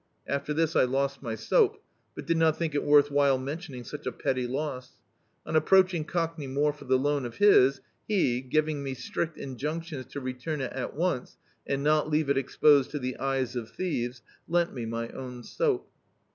After 0.25 0.51
this 0.51 0.75
I 0.75 0.83
lost 0.83 1.21
my 1.21 1.35
soap, 1.35 1.79
but 2.15 2.25
did 2.25 2.35
not 2.35 2.57
think 2.57 2.73
it 2.73 2.83
worth 2.83 3.11
while 3.11 3.37
mentioning 3.37 3.83
such 3.83 4.07
a 4.07 4.11
petty 4.11 4.47
loss. 4.47 4.93
On 5.45 5.55
approaching 5.55 6.05
Cockney 6.05 6.47
More 6.47 6.73
for 6.73 6.85
the 6.85 6.97
loan 6.97 7.23
of 7.23 7.35
his, 7.35 7.81
he— 8.07 8.41
giving 8.41 8.81
me 8.81 8.95
strict 8.95 9.37
injunctions 9.37 10.07
to 10.07 10.19
retum 10.19 10.59
it 10.59 10.73
at 10.73 10.95
once, 10.95 11.37
and 11.67 11.83
not 11.83 12.09
leave 12.09 12.31
it 12.31 12.37
exposed 12.39 12.89
to 12.89 12.97
the 12.97 13.15
eyes 13.19 13.55
of 13.55 13.69
thieves— 13.69 14.23
lent 14.49 14.73
me 14.73 14.87
my 14.87 15.09
own 15.09 15.43
soap. 15.43 15.87